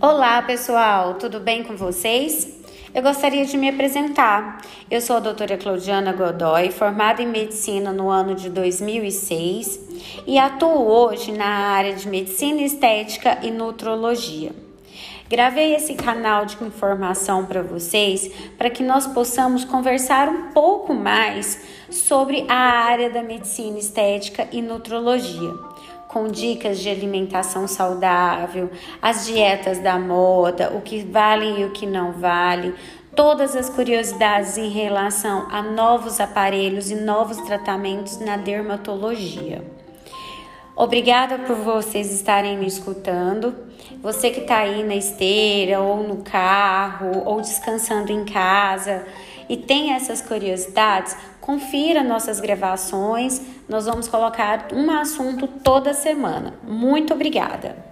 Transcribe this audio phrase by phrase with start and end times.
[0.00, 2.48] Olá, pessoal, tudo bem com vocês?
[2.94, 4.62] Eu gostaria de me apresentar.
[4.90, 9.78] Eu sou a doutora Claudiana Godoy, formada em medicina no ano de 2006
[10.26, 14.52] e atuo hoje na área de medicina estética e nutrologia.
[15.28, 21.60] Gravei esse canal de informação para vocês para que nós possamos conversar um pouco mais
[21.90, 25.52] sobre a área da medicina estética e nutrologia
[26.10, 28.68] com dicas de alimentação saudável,
[29.00, 32.74] as dietas da moda, o que vale e o que não vale,
[33.14, 39.64] todas as curiosidades em relação a novos aparelhos e novos tratamentos na dermatologia.
[40.74, 43.54] Obrigada por vocês estarem me escutando.
[44.02, 49.06] Você que está aí na esteira, ou no carro, ou descansando em casa
[49.48, 51.16] e tem essas curiosidades,
[51.50, 53.42] confira nossas gravações.
[53.68, 56.54] Nós vamos colocar um assunto toda semana.
[56.62, 57.89] Muito obrigada!